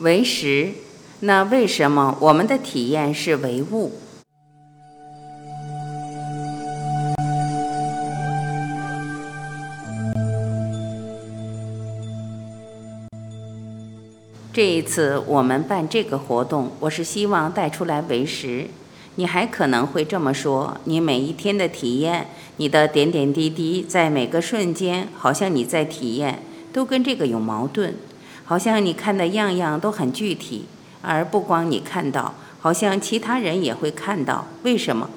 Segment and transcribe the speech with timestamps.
[0.00, 0.70] 为实，
[1.20, 3.92] 那为什么我们的体验是唯物？
[14.52, 18.66] 这一次我们办这个活动，我是希望带出来为实。
[19.16, 22.28] 你还可能会这么说：你每一天的体验，
[22.58, 26.40] 你的点点滴滴，在每个瞬间，好像你在体验，
[26.72, 27.96] 都跟这个有矛盾。
[28.48, 30.64] 好像你看的样样都很具体，
[31.02, 34.46] 而不光你看到，好像其他人也会看到。
[34.62, 35.10] 为什么？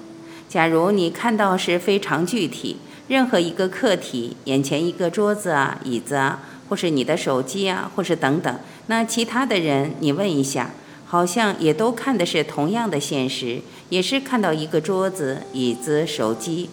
[0.49, 2.75] 假如你看到是非常具体，
[3.07, 6.41] 任何一个客体，眼前一个桌子啊、椅子啊。
[6.67, 10.71] 或是你的手机啊，或是等等，那其他的人，你问一下，
[11.05, 13.59] 好像也都看的是同样的现实，
[13.89, 16.69] 也是看到一个桌子、椅子、手机，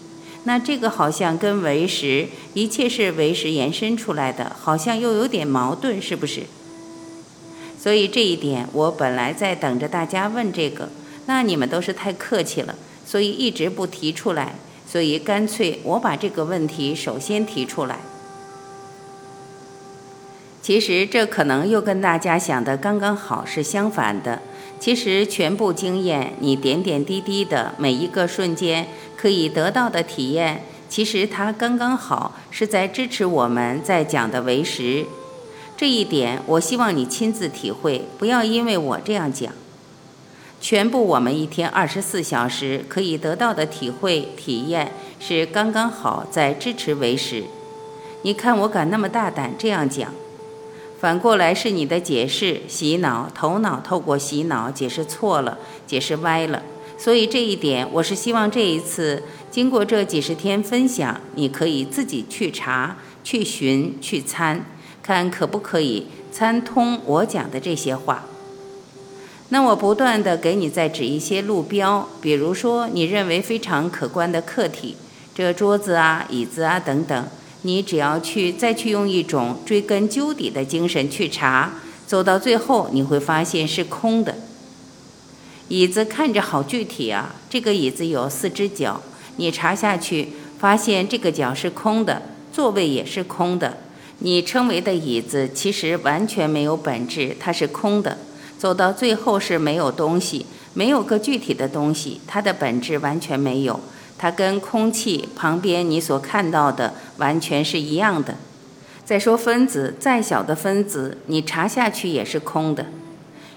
[0.48, 6.44] 那这个好像跟唯识，一切是唯识延伸出来的，好像又有点矛盾，是不是？
[7.78, 10.88] 所以这一点，我本来在等着大家问这个，
[11.26, 14.54] 那你们都是太客气了，所以一直不提出来，
[14.90, 17.98] 所以干脆我把这个问题首先提出来。
[20.62, 24.40] 其实这可能又跟大家想的刚刚好是相反的。
[24.80, 35.04] 其实全部经验，你点点滴滴的每一个瞬间可以得到的体验，其实它刚刚好是在支持我们在讲的为实。
[35.76, 39.52] 这一点，我希望你亲自体会，不要因为我这样讲。
[40.60, 47.44] 全部我们一天二十四小时可以得到的体会体验，是刚刚好在支持为实。
[48.22, 50.12] 你看我敢那么大胆这样讲。
[51.00, 56.62] 反过来是你的解释洗脑，头脑透过洗脑解释错了，解释歪了。
[56.98, 64.66] 所以这一点，我是希望这一次经过这几十天分享，你可以自己去查、去寻、去参，
[65.00, 68.24] 看可不可以参通我讲的这些话。
[69.50, 74.96] 那我不断的给你再指一些路标，比如说你认为非常可观的客体，
[75.32, 77.26] 这桌子啊、椅子啊等等。
[77.62, 81.72] 你只要去再去用一种追根究底的精神去查，
[82.06, 84.36] 走到最后你会发现是空的。
[85.68, 89.02] 椅子看着好具体啊，这个椅子有四只脚，
[89.36, 93.78] 你查下去发现这个脚是空的，座位也是空的。
[94.20, 98.18] 你称为的椅子其实完全没有本质，它是空的。
[98.58, 103.78] 走到最后是没有东西，没有个具体的东西，它的本质完全没有。
[104.18, 108.34] 它跟空气旁边你所看到的完全是一样的。
[109.04, 112.84] 再说分子，再小的分子，你查下去也是空的。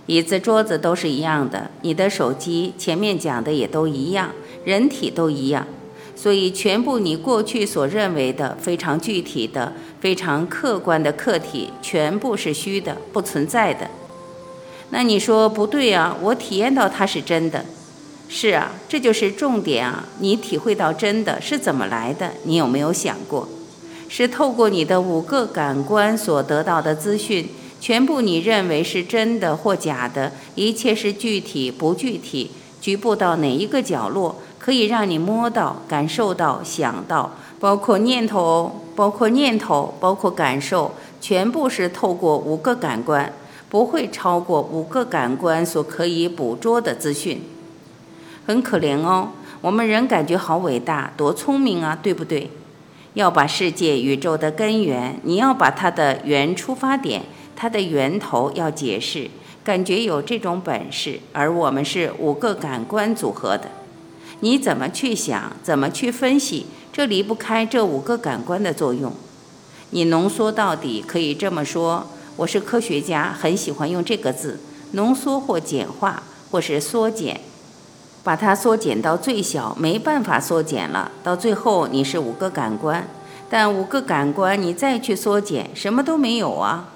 [0.05, 4.29] 椅子、桌子都是一样的，你的手机前面讲的也都一样，
[4.63, 5.65] 人体都一样。
[6.15, 13.89] 所以，全部你过去所认为的非常具体的、非常客观的客体，全部是虚的，不存在的。
[14.91, 16.15] 那你说不对啊？
[16.21, 17.65] 我体验到它是真的。
[18.33, 20.05] 是啊，这就是重点啊！
[20.19, 22.31] 你体会到真的是怎么来的？
[22.43, 23.45] 你有没有想过？
[24.07, 27.49] 是透过你的五个感官所得到的资讯，
[27.81, 43.33] 全部你认为是真的或假的，一切是具体不具体，局部到哪一个角落，可以让你摸到、感受到、想到，包括念头，包括念头，包括感受，全部是透过五个感官，
[43.67, 47.41] 不会超过五个感官所可以捕捉的资讯。
[48.51, 49.29] 很可怜哦，
[49.61, 52.51] 我们人感觉好伟大，多聪明啊，对不对？
[53.13, 57.23] 要把世界宇宙的根源，你要把它的原出发点，
[57.55, 59.29] 它的源头要解释，
[59.63, 61.21] 感觉有这种本事。
[61.31, 63.69] 而我们是五个感官组合的，
[64.41, 69.13] 你怎么去想，怎么去分析，这离不开这五个感官的作用。
[69.91, 74.59] 你浓缩到底，可以这么说，我是科学家，很喜欢用这个字，
[74.91, 77.39] 浓缩或简化，或是缩减。
[78.23, 81.11] 把它缩减到最小，没办法缩减了。
[81.23, 83.07] 到最后你是五个感官，
[83.49, 86.89] 但五个感官你再去缩减，什么都没有啊。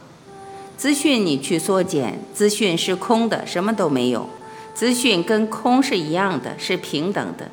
[0.77, 4.27] 资讯你去缩减，资讯是空的，什么都没有。
[4.73, 7.49] 资讯跟空是一样的，是平等的。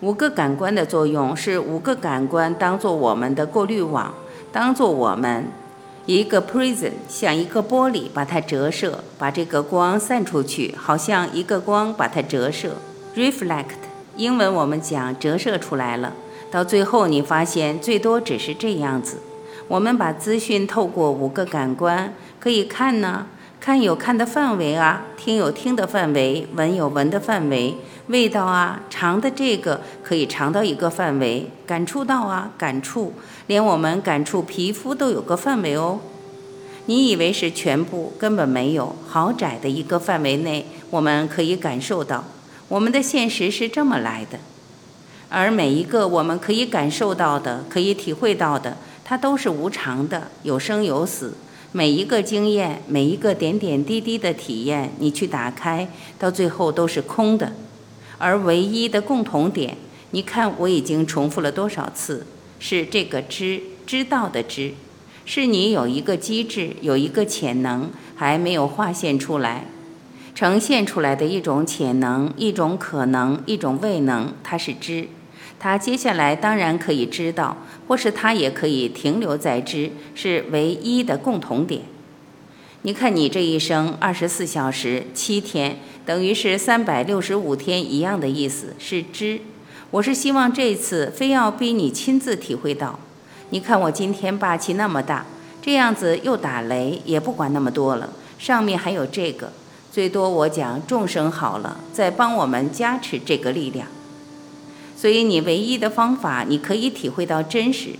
[0.00, 4.12] 五个感官的作用是五个感官当做我们的过滤网，
[4.52, 5.46] 当做我们
[6.06, 12.72] 一个 prison，像一个玻璃，把它折射，把这个光散出去，好像一个光把它折射。
[13.18, 13.74] Reflect，
[14.16, 16.12] 英文我们讲折射出来了，
[16.52, 19.16] 到最后你发现最多只是这样子。
[19.66, 23.26] 我们把资讯透过五个感官可以看呢，
[23.58, 27.74] 看有看的范围啊，听有听的范围，闻有闻的范围，
[28.06, 33.12] 味道啊，尝的这个可以尝到一个范围，感触到啊，感触，
[33.48, 35.98] 连我们感触皮肤都有个范围哦。
[36.86, 38.94] 你以为是全部，根本没有。
[39.08, 42.24] 好窄的一个范围内，我们可以感受到，
[42.68, 44.38] 我们的现实是这么来的。
[45.30, 51.34] 而每一个我们可以感受到的、可以体会到的，它都是无常的，有生有死。
[51.70, 55.86] 每一个经验，每一个点点滴滴的体验，你去打开，
[56.18, 57.52] 到最后都是空的。
[58.16, 59.76] 而唯一的共同点，
[60.12, 62.26] 你看我已经重复了多少次，
[62.58, 64.72] 是这个知知道的知。
[65.26, 69.66] 是你有一个机制，有一个潜能还没有划现出来，
[70.34, 75.08] 呈现出来的一种潜能、一种可能、一种未能，它是知。
[75.58, 77.56] 它接下来当然可以知道，
[77.88, 81.82] 或是它也可以停留在知，是唯一的共同点。
[82.82, 89.40] 你看，你这一生二十四小时七天，等于是三百六十五天一样的意思，是知。
[89.90, 93.00] 我是希望这次非要逼你亲自体会到。
[93.50, 95.26] 你看我今天霸气那么大，
[95.60, 98.10] 这样子又打雷，也不管那么多了。
[98.38, 99.52] 上面还有这个，
[99.90, 103.88] 最多我讲众生好了，再帮我们加持这个力量。
[104.96, 107.90] 所以你唯一的方法，你可以体会到真实。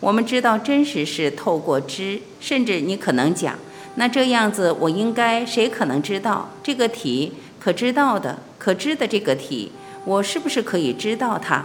[0.00, 3.54] 我们知道真实是透过知，甚至你可能讲，
[3.94, 9.72] 那这样子我应该谁可能知道这个体可知道的、可知的这个体，
[10.04, 11.64] 我是不是可以知道它？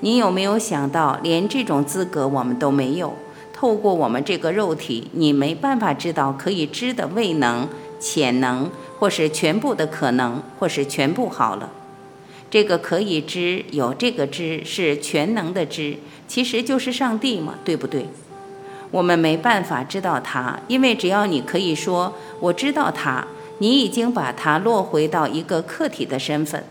[0.00, 3.14] 你有没有想到，连这种资格我们都没有？
[3.52, 7.66] 透过我们这个肉体，你没办法知道可以知的未能、
[7.98, 11.70] 潜能，或是全部的可能，或是全部好了。
[12.50, 15.96] 这个可以知，有这个知是全能的知，
[16.28, 18.06] 其实就是上帝嘛，对不对？
[18.92, 23.26] 我们没办法知道它，因为只要你可以说我知道它，
[23.58, 26.64] 你已经把它落回到一个客体的身份。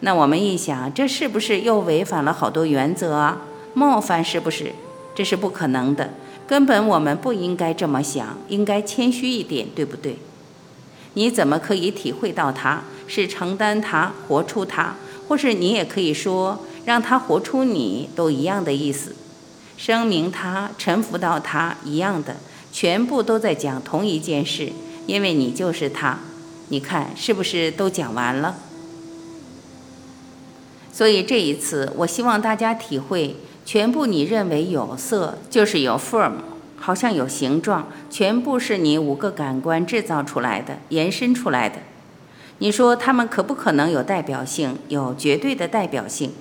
[0.00, 3.40] 那我们一想，这是不是又违反了好多原则啊？
[3.72, 4.72] 冒犯是不是？
[5.14, 6.10] 这是不可能的，
[6.46, 10.16] 根本我们不应该这么想，应该谦虚一点，对不对？
[11.14, 12.82] 你怎么可以体会到它？
[13.06, 14.96] 是承担它，活出它，
[15.28, 19.14] 或是你也可以说让它活出你，都一样的意思。
[19.76, 22.36] 声明它，臣服到它，一样的，
[22.72, 24.72] 全部都在讲同一件事，
[25.06, 26.18] 因为你就是它。
[26.68, 28.56] 你看是不是都讲完了？
[30.90, 36.36] 所以这一次，我希望大家体会，全部你认为有色就是有 form，
[36.84, 41.76] 好像有形状，全部是你五个感官制造出来的、延伸出来的。
[42.58, 46.32] 你说他们可不可能有代表性、有绝对的代表性？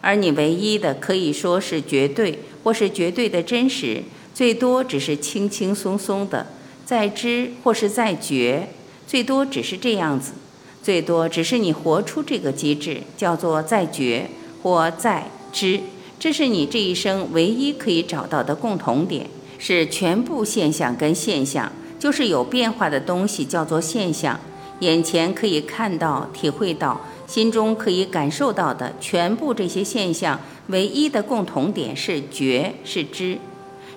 [0.00, 6.46] 而你唯一的可以说是绝对，或是绝对的真实，最多只是轻轻松松的
[6.84, 8.68] 在知或是在觉，
[9.08, 10.34] 最多只是这样子。
[10.80, 14.30] 最多只是你活出这个机制，叫做在觉
[14.62, 15.80] 或在知，
[16.20, 19.26] 这是你这一生唯一可以找到的共同点，
[19.60, 24.40] 是全部现象跟现象，就是有变化的东西叫做现象，
[24.80, 33.36] 眼前可以看到、体会到，心中可以感受到的全部这些现象，唯一的共同点是觉是知，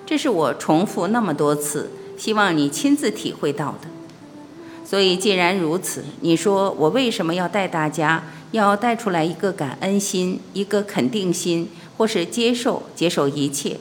[0.04, 3.88] 这是我重复那么多次，希望你亲自体会到的。
[4.84, 8.22] 所以，既然如此，你说我为什么要带大家，
[8.52, 13.78] 要带出来一个感恩心，一个肯定心，或是接受接受一切，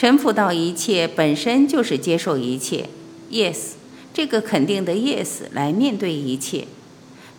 [0.00, 2.86] 臣服到一切本身就是接受一切
[3.30, 3.72] ，yes，
[4.14, 6.64] 这个肯定的 yes 来面对一切。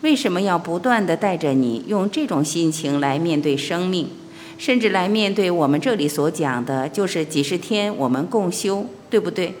[0.02, 4.10] 为什么要不断的带着你用这种心情来面对生命，
[4.58, 9.54] 甚至来面对我们这里所讲的，就是几十天我们共修，对不对？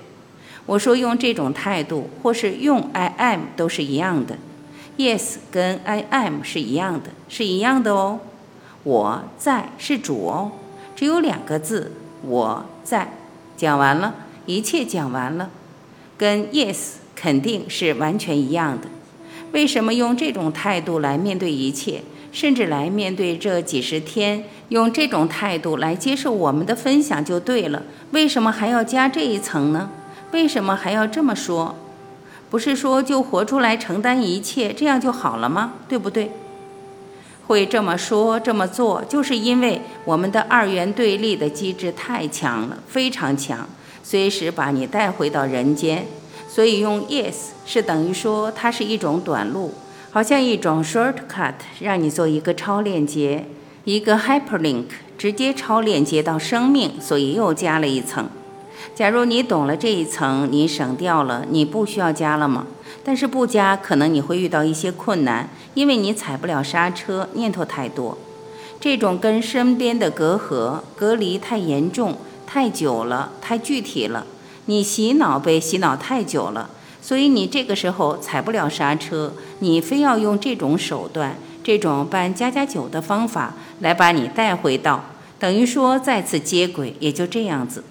[0.66, 4.38] 我说用这种态度，或是用 I am 都是一样的
[4.96, 8.20] ，Yes 跟 I am 是一样的，是一样的哦。
[8.84, 10.52] 我在是主哦，
[10.94, 11.90] 只有两个字，
[12.22, 13.12] 我在。
[13.54, 14.14] 讲完了，
[14.46, 15.50] 一切讲完了，
[16.16, 18.88] 跟 Yes 肯定是完全一样的。
[19.52, 22.02] 为什么用这种态度来面对一切，
[22.32, 27.84] 甚至来面对这几十天，用这种态度来接受我们的分享就对了？
[28.10, 29.90] 为什么还要加这一层呢？
[30.32, 31.76] 为什么还要这么说？
[32.50, 35.74] 不是说就活出来承担一切，这样就好了吗？
[35.86, 36.32] 对不对？
[37.46, 43.68] 会这么说这么做，就是因为我们的二元对立的机制太强了，非常强，
[44.02, 46.06] 随时把你带回到人间。
[46.48, 47.34] 所以用 yes
[47.64, 49.72] 是等于说它是一种短路，
[50.10, 53.46] 好像一种 shortcut，让你做一个超链接，
[53.84, 54.84] 一个 hyperlink，
[55.16, 58.28] 直接超链接到生命，所以又加了一层。
[58.94, 62.66] 假如你懂了这一层，你省掉了，你不需要加了吗？
[63.04, 68.16] 但是不加，可能你会遇到一些困难，因为你踩不了刹车，念头太多。
[68.80, 72.16] 这种跟身边的隔阂、隔离太严重、
[72.46, 74.26] 太久了、太具体了，
[74.66, 85.04] 你洗脑被洗脑太久了，所以你这个时候踩不了刹车，你非要用这种手段，这种办加加酒的方法来把你带回到，
[85.38, 87.84] 等于说再次接轨，也就这样子。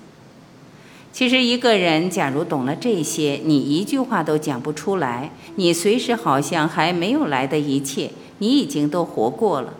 [1.13, 9.73] 其实一个人假如懂了这些，你一句话都讲不出来，你随时好像还没有来的一切，你已经都活过了。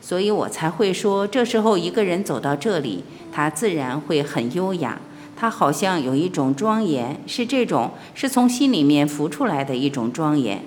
[0.00, 5.00] 所以我才会说，这时候一个人走到这里，他自然会很优雅。
[5.36, 10.62] 他好像有一种庄严，是这种是从心里面浮出来的一种庄严。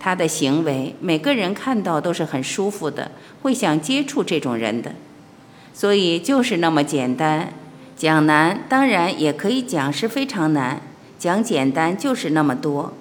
[0.00, 3.10] 他的行为，每个人看到都是很舒服的，
[3.42, 4.92] 会想接触这种人的。
[5.72, 7.52] 所以就是那么简单，
[7.98, 10.80] 讲难当然也可以讲是非常难，
[11.18, 12.92] 讲简单就是那么多。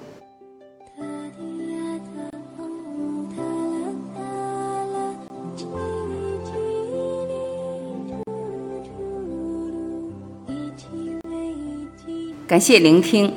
[12.47, 13.35] 感谢聆听，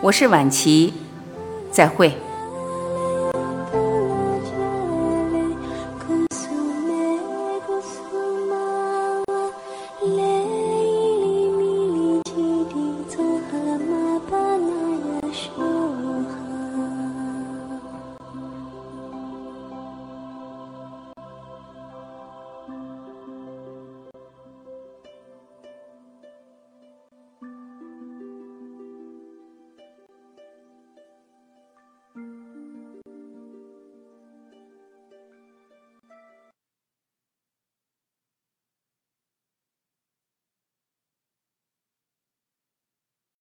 [0.00, 0.94] 我是晚琪，
[1.70, 2.21] 再会。